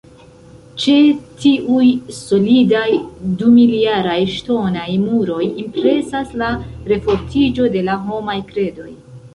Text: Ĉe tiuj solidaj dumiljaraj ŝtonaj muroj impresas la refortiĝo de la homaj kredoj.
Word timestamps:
Ĉe 0.83 0.93
tiuj 1.41 1.89
solidaj 2.21 2.87
dumiljaraj 3.43 4.17
ŝtonaj 4.37 4.89
muroj 5.05 5.45
impresas 5.67 6.35
la 6.45 6.51
refortiĝo 6.95 7.71
de 7.77 7.87
la 7.91 8.03
homaj 8.09 8.41
kredoj. 8.53 8.93